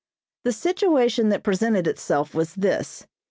The 0.45 0.51
situation 0.51 1.29
that 1.29 1.43
presented 1.43 1.85
itself 1.85 2.33
was 2.33 2.55
this. 2.55 3.05